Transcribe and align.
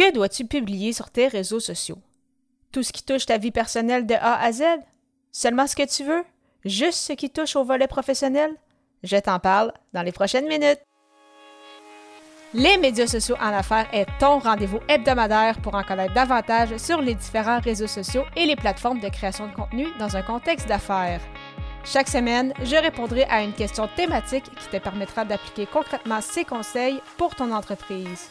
Que 0.00 0.14
dois-tu 0.14 0.46
publier 0.46 0.94
sur 0.94 1.10
tes 1.10 1.28
réseaux 1.28 1.60
sociaux? 1.60 1.98
Tout 2.72 2.82
ce 2.82 2.90
qui 2.90 3.02
touche 3.02 3.26
ta 3.26 3.36
vie 3.36 3.50
personnelle 3.50 4.06
de 4.06 4.14
A 4.14 4.42
à 4.42 4.50
Z? 4.50 4.62
Seulement 5.30 5.66
ce 5.66 5.76
que 5.76 5.86
tu 5.86 6.04
veux? 6.04 6.24
Juste 6.64 7.00
ce 7.00 7.12
qui 7.12 7.28
touche 7.28 7.54
au 7.54 7.64
volet 7.64 7.86
professionnel? 7.86 8.50
Je 9.02 9.18
t'en 9.18 9.38
parle 9.38 9.74
dans 9.92 10.00
les 10.00 10.10
prochaines 10.10 10.48
minutes. 10.48 10.80
Les 12.54 12.78
médias 12.78 13.08
sociaux 13.08 13.36
en 13.42 13.52
affaires 13.52 13.92
est 13.92 14.06
ton 14.18 14.38
rendez-vous 14.38 14.80
hebdomadaire 14.88 15.60
pour 15.60 15.74
en 15.74 15.82
connaître 15.82 16.14
davantage 16.14 16.74
sur 16.78 17.02
les 17.02 17.14
différents 17.14 17.60
réseaux 17.60 17.86
sociaux 17.86 18.24
et 18.38 18.46
les 18.46 18.56
plateformes 18.56 19.00
de 19.00 19.08
création 19.10 19.48
de 19.48 19.54
contenu 19.54 19.86
dans 19.98 20.16
un 20.16 20.22
contexte 20.22 20.66
d'affaires. 20.66 21.20
Chaque 21.84 22.08
semaine, 22.08 22.54
je 22.62 22.76
répondrai 22.76 23.24
à 23.24 23.42
une 23.42 23.52
question 23.52 23.86
thématique 23.96 24.44
qui 24.44 24.68
te 24.68 24.82
permettra 24.82 25.26
d'appliquer 25.26 25.66
concrètement 25.66 26.22
ces 26.22 26.46
conseils 26.46 27.02
pour 27.18 27.34
ton 27.34 27.52
entreprise. 27.52 28.30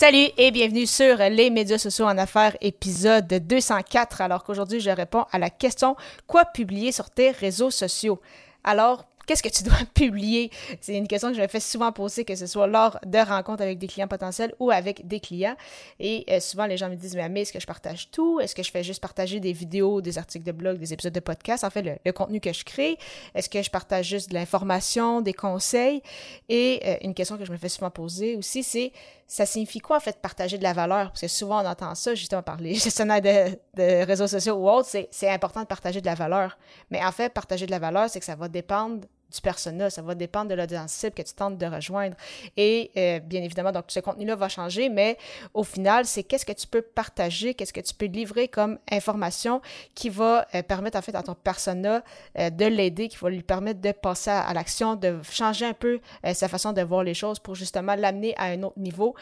Salut 0.00 0.28
et 0.38 0.50
bienvenue 0.50 0.86
sur 0.86 1.18
les 1.18 1.50
médias 1.50 1.76
sociaux 1.76 2.06
en 2.06 2.16
affaires, 2.16 2.56
épisode 2.62 3.26
204, 3.28 4.22
alors 4.22 4.44
qu'aujourd'hui 4.44 4.80
je 4.80 4.88
réponds 4.88 5.26
à 5.30 5.38
la 5.38 5.50
question 5.50 5.94
Quoi 6.26 6.46
publier 6.46 6.90
sur 6.90 7.10
tes 7.10 7.32
réseaux 7.32 7.70
sociaux? 7.70 8.18
Alors, 8.64 9.04
qu'est-ce 9.26 9.42
que 9.42 9.50
tu 9.50 9.62
dois 9.62 9.76
publier? 9.94 10.50
C'est 10.80 10.96
une 10.96 11.06
question 11.06 11.28
que 11.28 11.36
je 11.36 11.42
me 11.42 11.48
fais 11.48 11.60
souvent 11.60 11.92
poser, 11.92 12.24
que 12.24 12.34
ce 12.34 12.46
soit 12.46 12.66
lors 12.66 12.98
de 13.04 13.18
rencontres 13.18 13.62
avec 13.62 13.78
des 13.78 13.88
clients 13.88 14.08
potentiels 14.08 14.54
ou 14.58 14.70
avec 14.70 15.06
des 15.06 15.20
clients. 15.20 15.56
Et 15.98 16.24
euh, 16.30 16.40
souvent, 16.40 16.64
les 16.64 16.78
gens 16.78 16.88
me 16.88 16.96
disent, 16.96 17.14
mais 17.30 17.42
est-ce 17.42 17.52
que 17.52 17.60
je 17.60 17.66
partage 17.66 18.10
tout? 18.10 18.40
Est-ce 18.40 18.54
que 18.54 18.62
je 18.62 18.70
fais 18.70 18.82
juste 18.82 19.02
partager 19.02 19.38
des 19.38 19.52
vidéos, 19.52 20.00
des 20.00 20.16
articles 20.16 20.46
de 20.46 20.52
blog, 20.52 20.78
des 20.78 20.94
épisodes 20.94 21.12
de 21.12 21.20
podcast? 21.20 21.62
En 21.62 21.68
fait, 21.68 22.00
le, 22.02 22.12
contenu 22.12 22.40
que 22.40 22.54
je 22.54 22.64
crée. 22.64 22.96
Est-ce 23.34 23.50
que 23.50 23.60
je 23.60 23.70
partage 23.70 24.06
juste 24.06 24.30
de 24.30 24.34
l'information, 24.34 25.20
des 25.20 25.34
conseils? 25.34 26.02
Et 26.48 26.80
euh, 26.86 26.96
une 27.02 27.12
question 27.12 27.36
que 27.36 27.44
je 27.44 27.52
me 27.52 27.58
fais 27.58 27.68
souvent 27.68 27.90
poser 27.90 28.34
aussi, 28.36 28.62
c'est, 28.62 28.92
ça 29.30 29.46
signifie 29.46 29.78
quoi, 29.78 29.98
en 29.98 30.00
fait, 30.00 30.20
partager 30.20 30.58
de 30.58 30.64
la 30.64 30.72
valeur? 30.72 31.10
Parce 31.10 31.20
que 31.20 31.28
souvent, 31.28 31.62
on 31.62 31.66
entend 31.66 31.94
ça, 31.94 32.16
justement, 32.16 32.42
par 32.42 32.56
les 32.56 32.74
gestionnaires 32.86 33.20
de, 33.22 33.56
de 33.76 34.04
réseaux 34.04 34.26
sociaux 34.26 34.56
ou 34.56 34.68
autres, 34.68 34.88
c'est 35.12 35.30
important 35.30 35.60
de 35.60 35.66
partager 35.66 36.00
de 36.00 36.06
la 36.06 36.16
valeur. 36.16 36.58
Mais 36.90 37.04
en 37.04 37.12
fait, 37.12 37.32
partager 37.32 37.64
de 37.64 37.70
la 37.70 37.78
valeur, 37.78 38.10
c'est 38.10 38.18
que 38.18 38.26
ça 38.26 38.34
va 38.34 38.48
dépendre 38.48 39.06
du 39.30 39.40
persona, 39.40 39.90
ça 39.90 40.02
va 40.02 40.14
dépendre 40.14 40.50
de 40.50 40.54
l'audience 40.54 40.92
cible 40.92 41.14
que 41.14 41.22
tu 41.22 41.34
tentes 41.34 41.58
de 41.58 41.66
rejoindre. 41.66 42.16
Et 42.56 42.90
euh, 42.96 43.20
bien 43.20 43.42
évidemment, 43.42 43.72
donc 43.72 43.84
ce 43.88 44.00
contenu-là 44.00 44.36
va 44.36 44.48
changer, 44.48 44.88
mais 44.88 45.16
au 45.54 45.64
final, 45.64 46.06
c'est 46.06 46.22
qu'est-ce 46.22 46.44
que 46.44 46.52
tu 46.52 46.66
peux 46.66 46.82
partager, 46.82 47.54
qu'est-ce 47.54 47.72
que 47.72 47.80
tu 47.80 47.94
peux 47.94 48.06
livrer 48.06 48.48
comme 48.48 48.78
information 48.90 49.60
qui 49.94 50.08
va 50.08 50.46
euh, 50.54 50.62
permettre 50.62 50.98
en 50.98 51.02
fait 51.02 51.14
à 51.14 51.22
ton 51.22 51.34
persona 51.34 52.02
euh, 52.38 52.50
de 52.50 52.66
l'aider, 52.66 53.08
qui 53.08 53.16
va 53.18 53.30
lui 53.30 53.42
permettre 53.42 53.80
de 53.80 53.92
passer 53.92 54.30
à, 54.30 54.52
l'action, 54.52 54.96
de 54.96 55.20
changer 55.22 55.66
un 55.66 55.74
peu 55.74 56.00
sa 56.34 56.48
façon 56.48 56.72
de 56.72 56.82
voir 56.82 57.04
les 57.04 57.14
choses 57.14 57.38
pour 57.38 57.54
justement 57.54 57.94
l'amener 57.94 58.34
à 58.36 58.44
un 58.44 58.62
autre 58.62 58.78
niveau. 58.78 59.14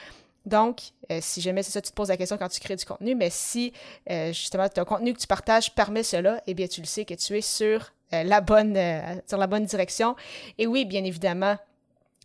Donc, 0.46 0.80
si 1.20 1.40
jamais 1.40 1.62
c'est 1.62 1.72
ça, 1.72 1.82
tu 1.82 1.90
te 1.90 1.94
poses 1.94 2.08
la 2.08 2.16
question 2.16 2.38
quand 2.38 2.48
tu 2.48 2.60
crées 2.60 2.76
du 2.76 2.84
contenu, 2.84 3.14
mais 3.14 3.30
si 3.30 3.72
justement 4.08 4.68
ton 4.68 4.84
contenu 4.84 5.12
que 5.12 5.18
tu 5.18 5.26
partages 5.26 5.74
permet 5.74 6.02
cela, 6.02 6.42
eh 6.46 6.54
bien 6.54 6.66
tu 6.66 6.80
le 6.80 6.86
sais 6.86 7.04
que 7.04 7.14
tu 7.14 7.36
es 7.36 7.40
sur 7.42 7.92
la 8.10 8.40
bonne, 8.40 8.76
euh, 8.76 9.16
sur 9.26 9.38
la 9.38 9.46
bonne 9.46 9.64
direction. 9.64 10.16
Et 10.58 10.66
oui, 10.66 10.84
bien 10.84 11.04
évidemment, 11.04 11.56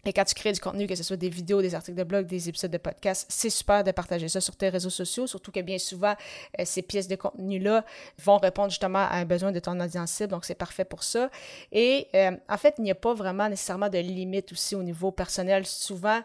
et 0.06 0.12
quand 0.12 0.26
tu 0.26 0.36
crées 0.36 0.52
du 0.52 0.60
contenu, 0.60 0.86
que 0.86 0.96
ce 0.96 1.04
soit 1.04 1.16
des 1.16 1.30
vidéos, 1.30 1.62
des 1.62 1.76
articles 1.76 1.98
de 1.98 2.04
blog, 2.04 2.26
des 2.26 2.50
épisodes 2.50 2.72
de 2.72 2.78
podcast, 2.78 3.26
c'est 3.30 3.50
super 3.50 3.86
de 3.86 3.92
partager 3.92 4.28
ça 4.28 4.42
sur 4.42 4.54
tes 4.56 4.68
réseaux 4.68 4.90
sociaux, 4.90 5.28
surtout 5.28 5.52
que 5.52 5.62
bien 5.62 5.78
souvent, 5.78 6.14
euh, 6.60 6.64
ces 6.66 6.82
pièces 6.82 7.08
de 7.08 7.16
contenu-là 7.16 7.86
vont 8.22 8.38
répondre 8.38 8.70
justement 8.70 9.00
à 9.00 9.16
un 9.16 9.26
besoin 9.26 9.54
de 9.54 9.60
ton 9.60 9.80
audience 9.80 10.12
cible, 10.12 10.32
donc 10.32 10.44
c'est 10.44 10.56
parfait 10.56 10.84
pour 10.84 11.04
ça. 11.04 11.30
Et 11.72 12.08
en 12.50 12.58
fait, 12.58 12.76
il 12.80 12.84
n'y 12.84 12.92
a 12.92 12.96
pas 12.96 13.14
vraiment 13.14 13.48
nécessairement 13.48 13.88
de 13.88 13.98
limite 13.98 14.52
aussi 14.52 14.76
au 14.76 14.84
niveau 14.84 15.12
personnel. 15.12 15.66
Souvent, 15.66 16.22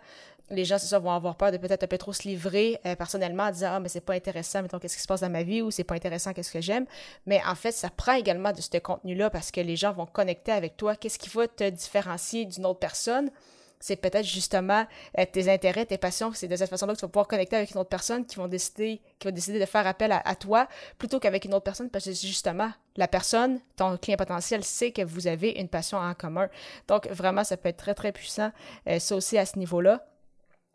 les 0.51 0.65
gens, 0.65 0.79
c'est 0.79 0.87
ça, 0.87 0.99
vont 0.99 1.11
avoir 1.11 1.37
peur 1.37 1.53
de 1.53 1.57
peut-être 1.57 1.85
un 1.85 1.87
peu 1.87 1.99
trop 1.99 2.13
se 2.13 2.23
livrer 2.23 2.81
euh, 2.87 2.95
personnellement 2.97 3.45
en 3.45 3.51
disant 3.51 3.71
Ah, 3.73 3.81
mais 3.81 3.89
c'est 3.89 4.01
pas 4.01 4.15
intéressant, 4.15 4.63
mettons, 4.63 4.79
qu'est-ce 4.79 4.97
qui 4.97 5.03
se 5.03 5.07
passe 5.07 5.21
dans 5.21 5.31
ma 5.31 5.43
vie 5.43 5.63
ou 5.63 5.71
c'est 5.71 5.85
pas 5.85 5.95
intéressant, 5.95 6.33
qu'est-ce 6.33 6.53
que 6.53 6.61
j'aime. 6.61 6.87
Mais 7.27 7.41
en 7.47 7.55
fait, 7.55 7.73
ça 7.73 7.91
prend 7.91 8.15
également 8.15 8.53
de 8.53 8.61
ce 8.61 8.79
contenu-là 8.79 9.31
parce 9.31 9.51
que 9.51 9.61
les 9.61 9.77
gens 9.77 9.93
vont 9.93 10.07
connecter 10.07 10.53
avec 10.53 10.77
toi. 10.77 10.97
Qu'est-ce 10.97 11.19
qui 11.19 11.29
va 11.31 11.49
te 11.49 11.69
différencier 11.69 12.45
d'une 12.45 12.67
autre 12.67 12.81
personne? 12.81 13.31
C'est 13.81 13.97
peut-être 13.97 14.27
justement 14.27 14.87
euh, 15.19 15.25
tes 15.31 15.51
intérêts, 15.53 15.87
tes 15.87 15.99
passions. 15.99 16.33
C'est 16.35 16.49
de 16.49 16.57
cette 16.57 16.71
façon-là 16.71 16.95
que 16.95 16.99
tu 16.99 17.05
vas 17.05 17.09
pouvoir 17.09 17.29
connecter 17.29 17.57
avec 17.57 17.71
une 17.71 17.79
autre 17.79 17.89
personne 17.89 18.27
qui 18.27 18.37
vont 18.37 18.49
décider, 18.49 19.01
qui 19.19 19.27
va 19.27 19.31
décider 19.31 19.61
de 19.61 19.67
faire 19.67 19.87
appel 19.87 20.13
à, 20.13 20.35
toi 20.35 20.69
plutôt 20.99 21.21
qu'avec 21.21 21.45
une 21.45 21.55
autre 21.55 21.65
personne 21.65 21.91
parce 21.91 22.07
que 22.07 22.13
justement, 22.13 22.71
la 22.97 23.07
personne, 23.07 23.61
ton 23.77 23.97
client 23.97 24.17
potentiel, 24.17 24.65
sait 24.65 24.91
que 24.91 25.03
vous 25.03 25.27
avez 25.27 25.51
une 25.51 25.69
passion 25.69 25.99
en 25.99 26.15
commun. 26.15 26.49
Donc, 26.89 27.07
vraiment, 27.09 27.45
ça 27.45 27.57
peut 27.57 27.69
être 27.69 27.77
très, 27.77 27.95
très 27.95 28.13
puissant, 28.13 28.51
euh, 28.89 28.99
ça 28.99 29.15
aussi 29.15 29.39
à 29.39 29.47
ce 29.47 29.59
niveau-là. 29.59 30.05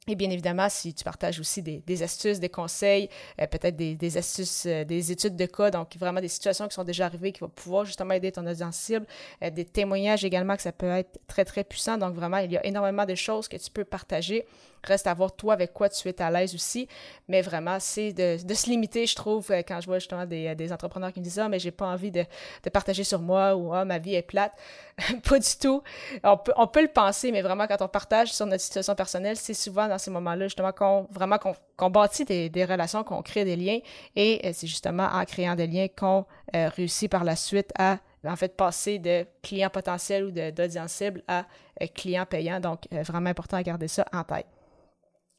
Et 0.07 0.15
bien 0.15 0.29
évidemment, 0.29 0.67
si 0.67 0.93
tu 0.93 1.03
partages 1.03 1.39
aussi 1.39 1.61
des, 1.61 2.03
astuces, 2.03 2.39
des 2.39 2.49
conseils, 2.49 3.07
euh, 3.39 3.47
peut-être 3.47 3.77
des, 3.77 4.17
astuces, 4.17 4.65
euh, 4.65 4.83
des 4.83 5.13
études 5.13 5.37
de 5.37 5.45
cas, 5.45 5.71
donc 5.71 5.95
vraiment 5.95 6.19
des 6.19 6.27
situations 6.27 6.67
qui 6.67 6.73
sont 6.73 6.83
déjà 6.83 7.05
arrivées, 7.05 7.31
qui 7.31 7.39
vont 7.39 7.49
pouvoir 7.49 7.85
justement 7.85 8.13
aider 8.13 8.31
ton 8.31 8.45
audience 8.45 8.75
cible, 8.75 9.05
euh, 9.41 9.49
des 9.49 9.63
témoignages 9.63 10.25
également, 10.25 10.57
que 10.57 10.61
ça 10.61 10.73
peut 10.73 10.87
être 10.87 11.19
très, 11.27 11.45
très 11.45 11.63
puissant. 11.63 11.97
Donc 11.97 12.15
vraiment, 12.15 12.37
il 12.37 12.51
y 12.51 12.57
a 12.57 12.65
énormément 12.65 13.05
de 13.05 13.15
choses 13.15 13.47
que 13.47 13.55
tu 13.55 13.71
peux 13.71 13.85
partager. 13.85 14.45
Reste 14.83 15.07
à 15.07 15.13
voir 15.13 15.35
toi 15.35 15.53
avec 15.53 15.73
quoi 15.73 15.89
tu 15.89 16.07
es 16.07 16.21
à 16.21 16.29
l'aise 16.31 16.53
aussi. 16.55 16.87
Mais 17.27 17.41
vraiment, 17.41 17.77
c'est 17.79 18.13
de, 18.13 18.53
se 18.53 18.69
limiter, 18.69 19.05
je 19.05 19.15
trouve, 19.15 19.49
quand 19.67 19.81
je 19.81 19.87
vois 19.87 19.99
justement 19.99 20.25
des, 20.25 20.55
des 20.55 20.73
entrepreneurs 20.73 21.11
qui 21.11 21.19
me 21.19 21.23
disent 21.23 21.39
Ah, 21.39 21.49
mais 21.49 21.59
j'ai 21.59 21.71
pas 21.71 21.87
envie 21.87 22.11
de, 22.11 22.25
partager 22.71 23.03
sur 23.03 23.19
moi 23.19 23.55
ou 23.55 23.73
Ah, 23.73 23.85
ma 23.85 23.99
vie 23.99 24.15
est 24.15 24.21
plate. 24.21 24.53
pas 25.27 25.39
du 25.39 25.57
tout. 25.59 25.81
On 26.23 26.37
peut, 26.37 26.53
on 26.55 26.67
peut 26.67 26.81
le 26.81 26.87
penser, 26.87 27.31
mais 27.31 27.41
vraiment, 27.41 27.67
quand 27.67 27.81
on 27.81 27.87
partage 27.87 28.33
sur 28.33 28.45
notre 28.45 28.61
situation 28.61 28.95
personnelle, 28.95 29.37
c'est 29.37 29.53
souvent 29.53 29.87
dans 29.87 29.97
ces 29.97 30.11
moments-là, 30.11 30.45
justement, 30.45 30.71
qu'on 30.71 31.07
vraiment 31.11 31.37
qu'on 31.37 31.89
bâtit 31.89 32.25
des, 32.25 32.65
relations, 32.65 33.03
qu'on 33.03 33.21
crée 33.21 33.45
des 33.45 33.55
liens. 33.55 33.79
Et 34.15 34.41
euh, 34.45 34.51
c'est 34.53 34.67
justement 34.67 35.07
en 35.11 35.25
créant 35.25 35.55
des 35.55 35.67
liens 35.67 35.87
qu'on 35.87 36.25
euh, 36.55 36.69
réussit 36.69 37.09
par 37.09 37.23
la 37.23 37.35
suite 37.35 37.71
à 37.77 37.97
en 38.25 38.35
fait 38.35 38.55
passer 38.55 38.99
de 38.99 39.25
clients 39.41 39.69
potentiels 39.69 40.25
ou 40.25 40.31
d'audience 40.31 40.91
cible 40.91 41.23
à 41.27 41.45
euh, 41.81 41.87
clients 41.93 42.25
payants. 42.25 42.59
Donc, 42.59 42.87
vraiment 42.91 43.29
important 43.29 43.57
à 43.57 43.63
garder 43.63 43.87
ça 43.87 44.05
en 44.13 44.23
tête. 44.23 44.47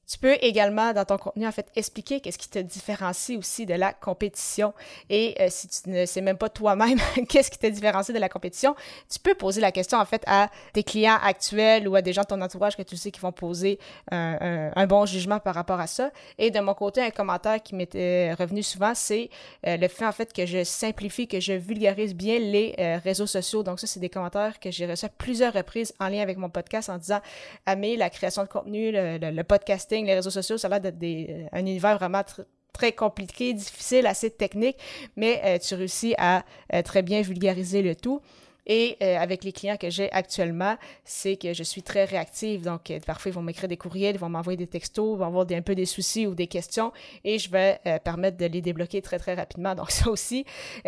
Tu 0.06 0.18
peux 0.18 0.36
également, 0.40 0.92
dans 0.92 1.04
ton 1.04 1.16
contenu, 1.16 1.46
en 1.46 1.52
fait, 1.52 1.66
expliquer 1.76 2.20
qu'est-ce 2.20 2.38
qui 2.38 2.48
te 2.48 2.58
différencie 2.58 3.38
aussi 3.38 3.66
de 3.66 3.74
la 3.74 3.92
compétition. 3.92 4.74
Et 5.08 5.34
euh, 5.40 5.46
si 5.50 5.68
tu 5.68 5.88
ne 5.88 6.04
sais 6.04 6.20
même 6.20 6.36
pas 6.36 6.48
toi-même 6.48 6.98
qu'est-ce 7.28 7.50
qui 7.50 7.58
te 7.58 7.66
différencie 7.66 8.14
de 8.14 8.20
la 8.20 8.28
compétition, 8.28 8.74
tu 9.10 9.18
peux 9.18 9.34
poser 9.34 9.60
la 9.60 9.72
question, 9.72 9.98
en 9.98 10.04
fait, 10.04 10.22
à 10.26 10.50
tes 10.72 10.82
clients 10.82 11.18
actuels 11.22 11.88
ou 11.88 11.94
à 11.94 12.02
des 12.02 12.12
gens 12.12 12.22
de 12.22 12.26
ton 12.26 12.40
entourage 12.40 12.76
que 12.76 12.82
tu 12.82 12.96
sais 12.96 13.10
qui 13.10 13.20
vont 13.20 13.32
poser 13.32 13.78
un, 14.10 14.86
bon 14.86 15.06
jugement 15.06 15.40
par 15.40 15.54
rapport 15.54 15.80
à 15.80 15.86
ça. 15.86 16.10
Et 16.38 16.50
de 16.50 16.60
mon 16.60 16.74
côté, 16.74 17.00
un 17.00 17.10
commentaire 17.10 17.62
qui 17.62 17.74
m'était 17.74 18.34
revenu 18.34 18.62
souvent, 18.62 18.92
c'est 18.94 19.30
euh, 19.66 19.76
le 19.76 19.88
fait, 19.88 20.06
en 20.06 20.12
fait, 20.12 20.32
que 20.32 20.44
je 20.44 20.62
simplifie, 20.64 21.26
que 21.26 21.40
je 21.40 21.54
vulgarise 21.54 22.14
bien 22.14 22.38
les 22.38 22.74
euh, 22.78 22.98
réseaux 23.02 23.26
sociaux. 23.26 23.62
Donc, 23.62 23.80
ça, 23.80 23.86
c'est 23.86 24.00
des 24.00 24.10
commentaires 24.10 24.60
que 24.60 24.70
j'ai 24.70 24.86
reçus 24.86 25.06
à 25.06 25.08
plusieurs 25.08 25.54
reprises 25.54 25.94
en 26.00 26.08
lien 26.08 26.20
avec 26.20 26.36
mon 26.36 26.50
podcast 26.50 26.90
en 26.90 26.98
disant, 26.98 27.20
Amé, 27.64 27.96
la 27.96 28.10
création 28.10 28.42
de 28.42 28.48
contenu, 28.48 28.90
le 28.92 29.42
podcasting, 29.42 29.93
les 30.02 30.14
réseaux 30.14 30.30
sociaux, 30.30 30.58
ça 30.58 30.68
a 30.68 30.70
l'air 30.70 30.80
d'être 30.80 31.02
euh, 31.02 31.46
un 31.52 31.60
univers 31.60 31.98
vraiment 31.98 32.22
très 32.72 32.92
compliqué, 32.92 33.54
difficile, 33.54 34.06
assez 34.06 34.30
technique, 34.30 34.76
mais 35.16 35.40
euh, 35.44 35.58
tu 35.58 35.74
réussis 35.74 36.14
à 36.18 36.44
euh, 36.74 36.82
très 36.82 37.02
bien 37.02 37.22
vulgariser 37.22 37.80
le 37.80 37.94
tout. 37.94 38.20
Et 38.66 38.96
avec 39.02 39.44
les 39.44 39.52
clients 39.52 39.76
que 39.76 39.90
j'ai 39.90 40.10
actuellement, 40.12 40.76
c'est 41.04 41.36
que 41.36 41.52
je 41.52 41.62
suis 41.62 41.82
très 41.82 42.04
réactive. 42.04 42.62
Donc, 42.62 42.92
parfois, 43.06 43.30
ils 43.30 43.34
vont 43.34 43.42
m'écrire 43.42 43.68
des 43.68 43.76
courriels, 43.76 44.14
ils 44.14 44.18
vont 44.18 44.28
m'envoyer 44.28 44.56
des 44.56 44.66
textos, 44.66 45.16
ils 45.16 45.18
vont 45.18 45.26
avoir 45.26 45.46
un 45.50 45.62
peu 45.62 45.74
des 45.74 45.86
soucis 45.86 46.26
ou 46.26 46.34
des 46.34 46.46
questions 46.46 46.92
et 47.24 47.38
je 47.38 47.50
vais 47.50 47.80
permettre 48.04 48.36
de 48.36 48.46
les 48.46 48.62
débloquer 48.62 49.02
très, 49.02 49.18
très 49.18 49.34
rapidement. 49.34 49.74
Donc, 49.74 49.90
ça 49.90 50.10
aussi, 50.10 50.44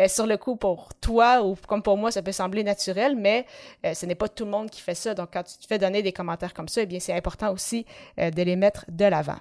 sur 0.07 0.25
le 0.25 0.37
coup, 0.37 0.55
pour 0.55 0.89
toi 0.95 1.43
ou 1.43 1.55
comme 1.67 1.83
pour 1.83 1.97
moi, 1.97 2.11
ça 2.11 2.21
peut 2.21 2.31
sembler 2.31 2.63
naturel, 2.63 3.15
mais 3.15 3.45
ce 3.93 4.05
n'est 4.05 4.15
pas 4.15 4.27
tout 4.27 4.45
le 4.45 4.51
monde 4.51 4.69
qui 4.69 4.81
fait 4.81 4.95
ça. 4.95 5.13
Donc, 5.13 5.29
quand 5.33 5.43
tu 5.43 5.57
te 5.57 5.67
fais 5.67 5.77
donner 5.77 6.01
des 6.01 6.13
commentaires 6.13 6.53
comme 6.53 6.67
ça, 6.67 6.81
eh 6.81 6.85
bien, 6.85 6.99
c'est 6.99 7.13
important 7.13 7.51
aussi 7.51 7.85
de 8.17 8.41
les 8.41 8.55
mettre 8.55 8.85
de 8.89 9.05
l'avant. 9.05 9.37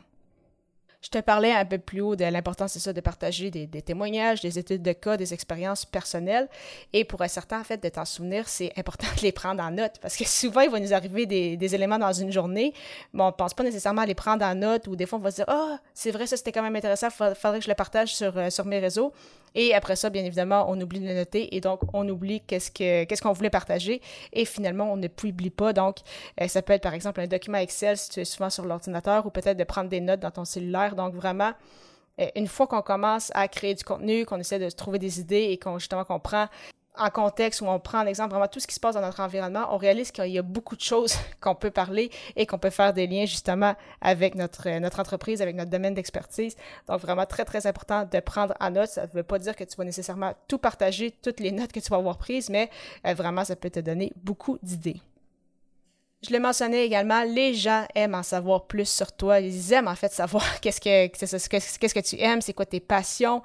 Je 1.06 1.10
te 1.10 1.18
parlais 1.18 1.52
un 1.52 1.64
peu 1.64 1.78
plus 1.78 2.00
haut 2.00 2.16
de 2.16 2.24
l'importance, 2.24 2.72
c'est 2.72 2.80
ça, 2.80 2.92
de 2.92 3.00
partager 3.00 3.52
des, 3.52 3.68
témoignages, 3.80 4.40
des 4.40 4.58
études 4.58 4.82
de 4.82 4.90
cas, 4.90 5.16
des 5.16 5.32
expériences 5.32 5.84
personnelles. 5.84 6.48
Et 6.92 7.04
pour 7.04 7.22
un 7.22 7.28
certain, 7.28 7.60
en 7.60 7.62
fait, 7.62 7.80
de 7.80 7.88
t'en 7.88 8.04
souvenir, 8.04 8.48
c'est 8.48 8.72
important 8.76 9.06
de 9.16 9.22
les 9.22 9.30
prendre 9.30 9.62
en 9.62 9.70
note 9.70 10.00
parce 10.02 10.16
que 10.16 10.24
souvent, 10.28 10.62
il 10.62 10.70
va 10.70 10.80
nous 10.80 10.92
arriver 10.92 11.24
des, 11.26 11.74
éléments 11.76 12.00
dans 12.00 12.12
une 12.12 12.32
journée, 12.32 12.74
mais 13.12 13.22
on 13.22 13.26
ne 13.26 13.30
pense 13.30 13.54
pas 13.54 13.62
nécessairement 13.62 14.02
à 14.02 14.06
les 14.06 14.16
prendre 14.16 14.44
en 14.44 14.56
note 14.56 14.88
ou 14.88 14.96
des 14.96 15.06
fois, 15.06 15.20
on 15.20 15.22
va 15.22 15.30
se 15.30 15.36
dire, 15.36 15.44
ah, 15.46 15.74
oh, 15.74 15.76
c'est 15.94 16.10
vrai, 16.10 16.26
ça, 16.26 16.36
c'était 16.36 16.50
quand 16.50 16.62
même 16.62 16.74
intéressant, 16.74 17.06
il 17.06 17.34
faudrait 17.36 17.60
que 17.60 17.64
je 17.64 17.70
le 17.70 17.76
partage 17.76 18.12
sur, 18.12 18.36
euh, 18.36 18.50
sur 18.50 18.64
mes 18.64 18.80
réseaux. 18.80 19.12
Et 19.56 19.74
après 19.74 19.96
ça, 19.96 20.10
bien 20.10 20.22
évidemment, 20.22 20.66
on 20.68 20.78
oublie 20.80 21.00
de 21.00 21.06
le 21.06 21.14
noter 21.14 21.56
et 21.56 21.60
donc 21.62 21.80
on 21.94 22.06
oublie 22.08 22.42
qu'est-ce 22.42 22.70
que 22.70 23.04
qu'est-ce 23.04 23.22
qu'on 23.22 23.32
voulait 23.32 23.50
partager 23.50 24.02
et 24.34 24.44
finalement 24.44 24.92
on 24.92 24.98
ne 24.98 25.08
publie 25.08 25.48
pas. 25.48 25.72
Donc 25.72 25.96
euh, 26.40 26.46
ça 26.46 26.60
peut 26.60 26.74
être 26.74 26.82
par 26.82 26.92
exemple 26.92 27.22
un 27.22 27.26
document 27.26 27.56
Excel 27.56 27.96
si 27.96 28.10
tu 28.10 28.20
es 28.20 28.26
souvent 28.26 28.50
sur 28.50 28.66
l'ordinateur 28.66 29.24
ou 29.24 29.30
peut-être 29.30 29.56
de 29.56 29.64
prendre 29.64 29.88
des 29.88 30.00
notes 30.00 30.20
dans 30.20 30.30
ton 30.30 30.44
cellulaire. 30.44 30.94
Donc 30.96 31.14
vraiment, 31.14 31.52
euh, 32.20 32.26
une 32.34 32.48
fois 32.48 32.66
qu'on 32.66 32.82
commence 32.82 33.30
à 33.34 33.48
créer 33.48 33.74
du 33.74 33.84
contenu, 33.84 34.24
qu'on 34.24 34.38
essaie 34.38 34.58
de 34.58 34.70
trouver 34.70 34.98
des 34.98 35.20
idées 35.20 35.48
et 35.50 35.58
qu'on 35.58 35.78
justement 35.78 36.04
qu'on 36.04 36.20
prend 36.20 36.48
en 36.98 37.10
contexte 37.10 37.60
où 37.60 37.66
on 37.66 37.78
prend 37.78 38.02
l'exemple 38.02 38.30
vraiment 38.30 38.48
tout 38.48 38.60
ce 38.60 38.66
qui 38.66 38.74
se 38.74 38.80
passe 38.80 38.94
dans 38.94 39.00
notre 39.00 39.20
environnement, 39.20 39.66
on 39.70 39.76
réalise 39.76 40.10
qu'il 40.10 40.28
y 40.28 40.38
a 40.38 40.42
beaucoup 40.42 40.76
de 40.76 40.80
choses 40.80 41.14
qu'on 41.40 41.54
peut 41.54 41.70
parler 41.70 42.10
et 42.36 42.46
qu'on 42.46 42.58
peut 42.58 42.70
faire 42.70 42.92
des 42.92 43.06
liens 43.06 43.26
justement 43.26 43.74
avec 44.00 44.34
notre, 44.34 44.68
notre 44.78 45.00
entreprise, 45.00 45.42
avec 45.42 45.56
notre 45.56 45.70
domaine 45.70 45.94
d'expertise. 45.94 46.56
Donc 46.88 47.00
vraiment 47.00 47.26
très 47.26 47.44
très 47.44 47.66
important 47.66 48.08
de 48.10 48.20
prendre 48.20 48.54
en 48.60 48.70
note. 48.70 48.88
Ça 48.88 49.06
ne 49.06 49.12
veut 49.12 49.22
pas 49.22 49.38
dire 49.38 49.54
que 49.54 49.64
tu 49.64 49.76
vas 49.76 49.84
nécessairement 49.84 50.34
tout 50.48 50.58
partager, 50.58 51.10
toutes 51.22 51.40
les 51.40 51.52
notes 51.52 51.72
que 51.72 51.80
tu 51.80 51.90
vas 51.90 51.98
avoir 51.98 52.18
prises, 52.18 52.48
mais 52.48 52.70
euh, 53.06 53.14
vraiment 53.14 53.44
ça 53.44 53.56
peut 53.56 53.70
te 53.70 53.80
donner 53.80 54.12
beaucoup 54.16 54.58
d'idées. 54.62 55.00
Je 56.26 56.32
le 56.32 56.40
mentionnais 56.40 56.84
également, 56.84 57.22
les 57.22 57.54
gens 57.54 57.84
aiment 57.94 58.14
en 58.14 58.22
savoir 58.22 58.64
plus 58.64 58.88
sur 58.88 59.12
toi. 59.12 59.40
Ils 59.40 59.72
aiment 59.72 59.88
en 59.88 59.94
fait 59.94 60.12
savoir 60.12 60.60
qu'est-ce 60.60 60.80
que, 60.80 61.06
qu'est-ce 61.06 61.94
que 61.94 62.00
tu 62.00 62.20
aimes, 62.20 62.40
c'est 62.40 62.52
quoi 62.52 62.66
tes 62.66 62.80
passions, 62.80 63.42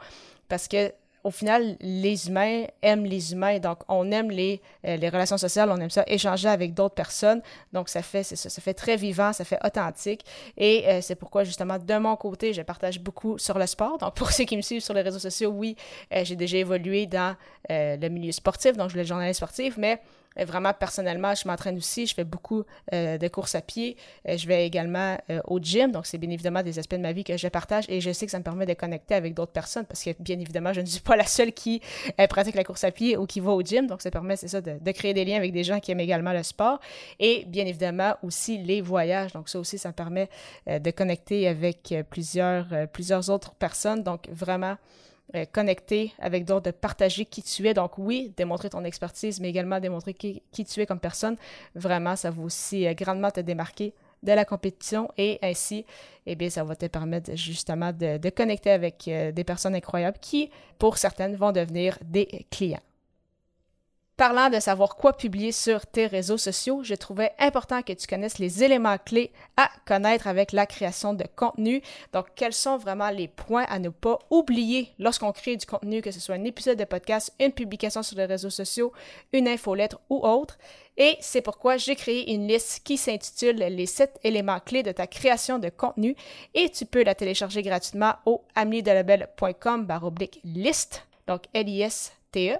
parce 0.47 0.67
que 0.67 0.91
au 1.23 1.29
final, 1.29 1.77
les 1.81 2.27
humains 2.27 2.65
aiment 2.81 3.05
les 3.05 3.33
humains. 3.33 3.59
Donc, 3.59 3.79
on 3.87 4.11
aime 4.11 4.31
les, 4.31 4.59
euh, 4.87 4.95
les 4.97 5.09
relations 5.09 5.37
sociales, 5.37 5.69
on 5.71 5.77
aime 5.77 5.89
ça, 5.91 6.03
échanger 6.07 6.47
avec 6.47 6.73
d'autres 6.73 6.95
personnes. 6.95 7.41
Donc, 7.73 7.89
ça 7.89 8.01
fait, 8.01 8.23
ça, 8.23 8.35
ça 8.35 8.61
fait 8.61 8.73
très 8.73 8.95
vivant, 8.95 9.31
ça 9.31 9.45
fait 9.45 9.59
authentique. 9.63 10.25
Et 10.57 10.83
euh, 10.87 11.01
c'est 11.01 11.15
pourquoi, 11.15 11.43
justement, 11.43 11.77
de 11.77 11.97
mon 11.97 12.15
côté, 12.15 12.53
je 12.53 12.63
partage 12.63 12.99
beaucoup 12.99 13.37
sur 13.37 13.59
le 13.59 13.67
sport. 13.67 13.99
Donc, 13.99 14.15
pour 14.15 14.31
ceux 14.31 14.45
qui 14.45 14.57
me 14.57 14.63
suivent 14.63 14.81
sur 14.81 14.95
les 14.95 15.01
réseaux 15.01 15.19
sociaux, 15.19 15.51
oui, 15.51 15.75
euh, 16.11 16.23
j'ai 16.23 16.35
déjà 16.35 16.57
évolué 16.57 17.05
dans 17.05 17.35
le 17.69 18.09
milieu 18.09 18.31
sportif, 18.31 18.75
donc 18.75 18.89
je 18.89 18.93
voulais 18.93 19.05
journaliste 19.05 19.37
sportif, 19.37 19.77
mais 19.77 20.01
vraiment, 20.37 20.73
personnellement, 20.73 21.35
je 21.35 21.47
m'entraîne 21.47 21.77
aussi. 21.77 22.05
Je 22.07 22.13
fais 22.13 22.23
beaucoup 22.23 22.63
euh, 22.93 23.17
de 23.17 23.27
courses 23.27 23.55
à 23.55 23.61
pied. 23.61 23.97
Euh, 24.27 24.37
je 24.37 24.47
vais 24.47 24.65
également 24.65 25.17
euh, 25.29 25.41
au 25.45 25.59
gym. 25.59 25.91
Donc, 25.91 26.05
c'est 26.05 26.17
bien 26.17 26.29
évidemment 26.29 26.63
des 26.63 26.79
aspects 26.79 26.95
de 26.95 27.01
ma 27.01 27.11
vie 27.11 27.23
que 27.23 27.35
je 27.37 27.47
partage 27.47 27.85
et 27.89 28.01
je 28.01 28.11
sais 28.11 28.25
que 28.25 28.31
ça 28.31 28.39
me 28.39 28.43
permet 28.43 28.65
de 28.65 28.73
connecter 28.73 29.15
avec 29.15 29.33
d'autres 29.33 29.51
personnes 29.51 29.85
parce 29.85 30.03
que, 30.03 30.11
bien 30.19 30.39
évidemment, 30.39 30.73
je 30.73 30.81
ne 30.81 30.85
suis 30.85 31.01
pas 31.01 31.15
la 31.15 31.25
seule 31.25 31.51
qui 31.51 31.81
pratique 32.29 32.55
la 32.55 32.63
course 32.63 32.83
à 32.83 32.91
pied 32.91 33.17
ou 33.17 33.25
qui 33.25 33.39
va 33.39 33.51
au 33.51 33.61
gym. 33.61 33.87
Donc, 33.87 34.01
ça 34.01 34.11
permet, 34.11 34.35
c'est 34.35 34.47
ça, 34.47 34.61
de, 34.61 34.77
de, 34.79 34.91
créer 34.91 35.13
des 35.13 35.25
liens 35.25 35.37
avec 35.37 35.51
des 35.51 35.63
gens 35.63 35.79
qui 35.79 35.91
aiment 35.91 35.99
également 35.99 36.33
le 36.33 36.43
sport. 36.43 36.79
Et, 37.19 37.45
bien 37.47 37.65
évidemment, 37.65 38.15
aussi 38.23 38.57
les 38.57 38.81
voyages. 38.81 39.33
Donc, 39.33 39.49
ça 39.49 39.59
aussi, 39.59 39.77
ça 39.77 39.89
me 39.89 39.93
permet 39.93 40.29
de 40.67 40.91
connecter 40.91 41.47
avec 41.47 41.93
plusieurs, 42.09 42.67
plusieurs 42.93 43.29
autres 43.29 43.53
personnes. 43.55 44.03
Donc, 44.03 44.27
vraiment, 44.29 44.77
euh, 45.35 45.45
connecter 45.51 46.13
avec 46.19 46.43
d'autres, 46.45 46.65
de 46.65 46.71
partager 46.71 47.25
qui 47.25 47.41
tu 47.41 47.67
es. 47.67 47.73
Donc 47.73 47.97
oui, 47.97 48.33
démontrer 48.35 48.69
ton 48.69 48.83
expertise, 48.83 49.39
mais 49.39 49.49
également 49.49 49.79
démontrer 49.79 50.13
qui, 50.13 50.41
tu 50.51 50.81
es 50.81 50.85
comme 50.85 50.99
personne. 50.99 51.37
Vraiment, 51.73 52.15
ça 52.15 52.31
va 52.31 52.41
aussi 52.41 52.85
euh, 52.85 52.93
grandement 52.93 53.31
te 53.31 53.39
démarquer 53.39 53.93
de 54.23 54.33
la 54.33 54.45
compétition 54.45 55.09
et 55.17 55.39
ainsi, 55.41 55.85
eh 56.25 56.35
bien, 56.35 56.49
ça 56.49 56.63
va 56.63 56.75
te 56.75 56.85
permettre 56.85 57.35
justement 57.35 57.91
de, 57.91 58.29
connecter 58.29 58.71
avec 58.71 59.07
euh, 59.07 59.31
des 59.31 59.43
personnes 59.43 59.75
incroyables 59.75 60.19
qui, 60.19 60.49
pour 60.77 60.97
certaines, 60.97 61.35
vont 61.35 61.51
devenir 61.51 61.97
des 62.03 62.45
clients. 62.51 62.81
Parlant 64.21 64.51
de 64.51 64.59
savoir 64.59 64.97
quoi 64.97 65.13
publier 65.13 65.51
sur 65.51 65.87
tes 65.87 66.05
réseaux 66.05 66.37
sociaux, 66.37 66.83
je 66.83 66.93
trouvais 66.93 67.31
important 67.39 67.81
que 67.81 67.91
tu 67.91 68.05
connaisses 68.05 68.37
les 68.37 68.63
éléments 68.63 68.99
clés 69.03 69.31
à 69.57 69.67
connaître 69.87 70.27
avec 70.27 70.51
la 70.51 70.67
création 70.67 71.15
de 71.15 71.25
contenu. 71.35 71.81
Donc, 72.13 72.27
quels 72.35 72.53
sont 72.53 72.77
vraiment 72.77 73.09
les 73.09 73.27
points 73.27 73.65
à 73.67 73.79
ne 73.79 73.89
pas 73.89 74.19
oublier 74.29 74.89
lorsqu'on 74.99 75.31
crée 75.31 75.57
du 75.57 75.65
contenu, 75.65 76.03
que 76.03 76.11
ce 76.11 76.19
soit 76.19 76.35
un 76.35 76.43
épisode 76.43 76.77
de 76.77 76.83
podcast, 76.83 77.33
une 77.39 77.51
publication 77.51 78.03
sur 78.03 78.15
les 78.15 78.25
réseaux 78.25 78.51
sociaux, 78.51 78.93
une 79.33 79.47
infolettre 79.47 79.99
ou 80.11 80.23
autre? 80.23 80.59
Et 80.97 81.17
c'est 81.19 81.41
pourquoi 81.41 81.77
j'ai 81.77 81.95
créé 81.95 82.31
une 82.31 82.47
liste 82.47 82.83
qui 82.83 82.97
s'intitule 82.97 83.55
Les 83.55 83.87
7 83.87 84.19
éléments 84.23 84.59
clés 84.59 84.83
de 84.83 84.91
ta 84.91 85.07
création 85.07 85.57
de 85.57 85.69
contenu 85.69 86.15
et 86.53 86.69
tu 86.69 86.85
peux 86.85 87.03
la 87.03 87.15
télécharger 87.15 87.63
gratuitement 87.63 88.13
au 88.27 88.43
ameliedelabel.com 88.53 89.87
liste, 90.43 91.07
donc 91.25 91.41
L-I-S-T-E. 91.55 92.59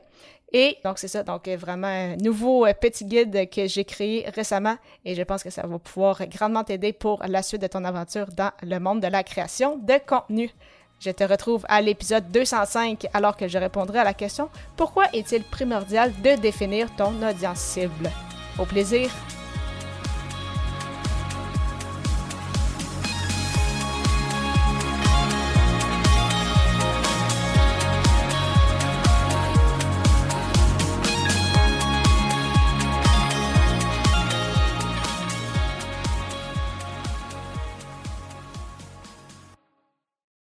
Et 0.53 0.77
donc, 0.83 0.99
c'est 0.99 1.07
ça. 1.07 1.23
Donc, 1.23 1.47
vraiment 1.47 1.87
un 1.87 2.17
nouveau 2.17 2.65
euh, 2.65 2.73
petit 2.73 3.05
guide 3.05 3.49
que 3.49 3.67
j'ai 3.67 3.85
créé 3.85 4.25
récemment 4.35 4.75
et 5.05 5.15
je 5.15 5.21
pense 5.23 5.43
que 5.43 5.49
ça 5.49 5.65
va 5.65 5.79
pouvoir 5.79 6.27
grandement 6.27 6.63
t'aider 6.63 6.93
pour 6.93 7.23
la 7.25 7.41
suite 7.41 7.61
de 7.61 7.67
ton 7.67 7.83
aventure 7.85 8.27
dans 8.35 8.51
le 8.61 8.79
monde 8.79 9.01
de 9.01 9.07
la 9.07 9.23
création 9.23 9.77
de 9.77 9.93
contenu. 10.05 10.51
Je 10.99 11.09
te 11.09 11.23
retrouve 11.23 11.65
à 11.67 11.81
l'épisode 11.81 12.29
205 12.31 13.07
alors 13.13 13.35
que 13.35 13.47
je 13.47 13.57
répondrai 13.57 13.99
à 13.99 14.03
la 14.03 14.13
question 14.13 14.49
Pourquoi 14.77 15.05
est-il 15.13 15.43
primordial 15.43 16.11
de 16.21 16.39
définir 16.39 16.95
ton 16.95 17.13
audience 17.27 17.59
cible? 17.59 18.11
Au 18.59 18.65
plaisir 18.65 19.09